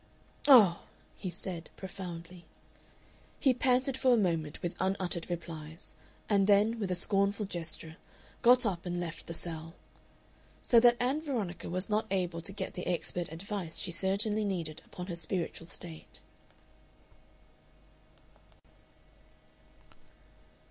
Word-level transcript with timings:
"Oh!" 0.47 0.81
he 1.15 1.29
said, 1.29 1.69
profoundly. 1.77 2.45
He 3.39 3.53
panted 3.53 3.95
for 3.95 4.11
a 4.15 4.17
moment 4.17 4.59
with 4.63 4.75
unuttered 4.79 5.29
replies, 5.29 5.93
and 6.27 6.47
then, 6.47 6.79
with 6.79 6.89
a 6.89 6.95
scornful 6.95 7.45
gesture, 7.45 7.97
got 8.41 8.65
up 8.65 8.87
and 8.87 8.99
left 8.99 9.27
the 9.27 9.35
cell. 9.35 9.75
So 10.63 10.79
that 10.79 10.97
Ann 10.99 11.21
Veronica 11.21 11.69
was 11.69 11.87
not 11.87 12.07
able 12.09 12.41
to 12.41 12.51
get 12.51 12.73
the 12.73 12.87
expert 12.87 13.31
advice 13.31 13.77
she 13.77 13.91
certainly 13.91 14.43
needed 14.43 14.81
upon 14.87 15.05
her 15.05 15.15
spiritual 15.15 15.67
state. 15.67 16.21